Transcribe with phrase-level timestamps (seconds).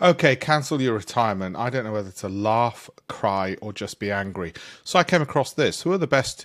[0.00, 1.56] Okay, cancel your retirement.
[1.56, 4.52] I don't know whether to laugh, cry, or just be angry.
[4.84, 5.82] So I came across this.
[5.82, 6.44] Who are the best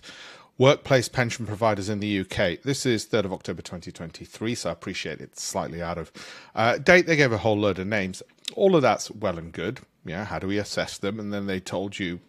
[0.58, 2.62] workplace pension providers in the UK?
[2.64, 6.14] This is 3rd of October 2023, so I appreciate it's slightly out of
[6.56, 7.08] uh, date.
[7.08, 8.24] They gave a whole load of names.
[8.56, 9.82] All of that's well and good.
[10.06, 11.20] Yeah, how do we assess them?
[11.20, 12.22] And then they told you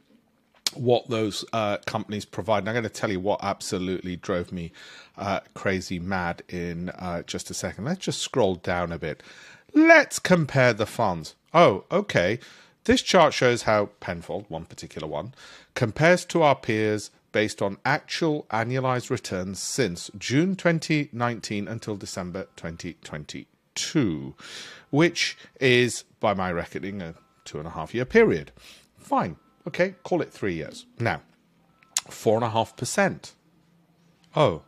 [0.75, 2.61] what those uh, companies provide.
[2.61, 4.73] And I'm going to tell you what absolutely drove me
[5.17, 7.85] uh, crazy mad in uh, just a second.
[7.85, 9.23] Let's just scroll down a bit.
[9.75, 11.35] Let's compare the funds.
[11.55, 12.39] Oh, okay.
[12.85, 15.35] This chart shows how Penfold, one particular one,
[15.75, 24.35] compares to our peers based on actual annualized returns since June 2019 until December 2022,
[24.91, 27.15] which is, by my reckoning, a
[27.45, 28.53] two and a half year period.
[28.99, 29.37] Fine.
[29.67, 30.87] Okay, call it three years.
[30.99, 31.23] Now,
[32.11, 33.33] four and a half percent.
[34.35, 34.63] Oh,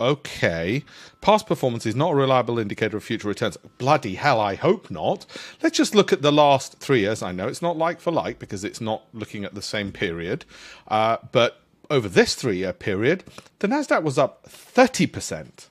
[0.00, 0.84] Okay.
[1.20, 3.56] Past performance is not a reliable indicator of future returns.
[3.78, 5.24] Bloody hell, I hope not.
[5.62, 7.22] Let's just look at the last three years.
[7.22, 10.44] I know it's not like for like because it's not looking at the same period.
[10.88, 13.24] Uh, but over this three year period,
[13.60, 15.68] the NASDAQ was up 30%.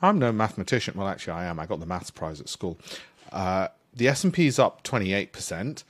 [0.00, 0.94] I'm no mathematician.
[0.96, 1.58] Well, actually, I am.
[1.58, 2.78] I got the maths prize at school.
[3.32, 5.82] Uh, the S&P is up 28%.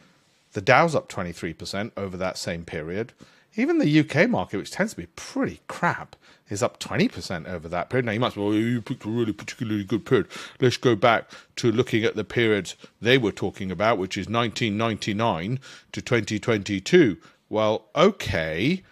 [0.52, 3.12] The Dow's up 23% over that same period.
[3.56, 6.16] Even the UK market, which tends to be pretty crap,
[6.48, 8.06] is up 20% over that period.
[8.06, 10.28] Now, you might say, well, you picked a really particularly good period.
[10.60, 15.60] Let's go back to looking at the periods they were talking about, which is 1999
[15.92, 17.16] to 2022.
[17.48, 18.82] Well, okay.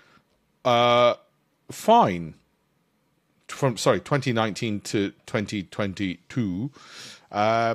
[0.64, 1.14] Uh,
[1.70, 2.34] fine.
[3.48, 6.70] From sorry, 2019 to 2022.
[7.30, 7.74] Uh,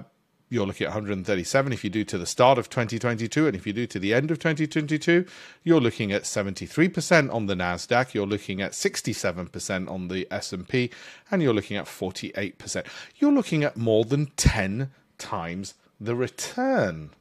[0.50, 3.74] you're looking at 137 if you do to the start of 2022 and if you
[3.74, 5.26] do to the end of 2022
[5.64, 10.90] you're looking at 73% on the nasdaq you're looking at 67% on the s&p
[11.30, 12.86] and you're looking at 48%
[13.18, 17.12] you're looking at more than 10 times the return.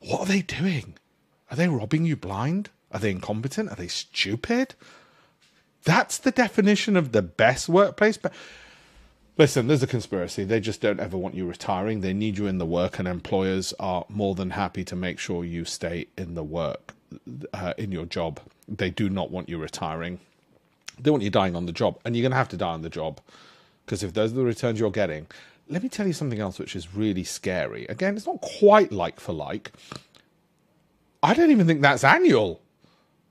[0.00, 0.94] What are they doing?
[1.50, 2.70] Are they robbing you blind?
[2.92, 3.70] Are they incompetent?
[3.70, 4.74] Are they stupid?
[5.84, 8.16] That's the definition of the best workplace.
[8.16, 8.32] But
[9.38, 10.44] Listen, there's a conspiracy.
[10.44, 12.00] They just don't ever want you retiring.
[12.00, 15.44] They need you in the work, and employers are more than happy to make sure
[15.44, 16.94] you stay in the work,
[17.52, 18.40] uh, in your job.
[18.66, 20.20] They do not want you retiring.
[20.98, 22.80] They want you dying on the job, and you're going to have to die on
[22.80, 23.20] the job
[23.86, 25.28] because if those are the returns you're getting,
[25.68, 27.86] let me tell you something else which is really scary.
[27.86, 29.70] Again, it's not quite like for like.
[31.22, 32.60] I don't even think that's annual.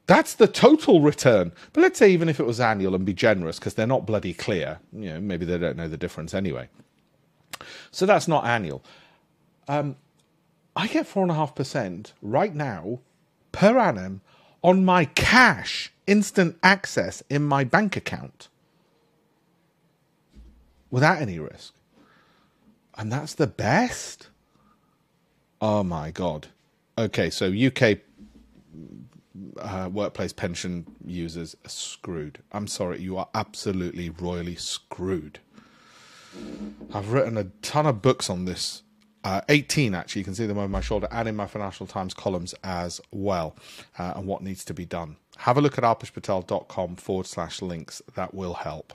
[0.08, 1.52] That's the total return.
[1.74, 4.34] But let's say even if it was annual and be generous because they're not bloody
[4.34, 6.70] clear, you know, maybe they don't know the difference anyway.
[7.92, 8.84] So that's not annual.
[9.68, 9.96] Um,
[10.76, 13.00] I get four and a half percent right now
[13.52, 14.22] per annum
[14.62, 18.50] on my cash instant access in my bank account
[20.92, 21.74] without any risk.
[22.98, 24.30] And that's the best?
[25.62, 26.48] Oh my God.
[26.98, 28.00] Okay, so UK
[29.60, 32.40] uh, workplace pension users are screwed.
[32.52, 35.40] I'm sorry, you are absolutely royally screwed.
[36.94, 38.84] I've written a ton of books on this.
[39.24, 42.14] Uh, 18 actually, you can see them over my shoulder and in my Financial Times
[42.14, 43.56] columns as well,
[43.98, 45.18] uh, and what needs to be done.
[45.38, 48.02] Have a look at alpeshpatel.com forward slash links.
[48.14, 48.94] That will help.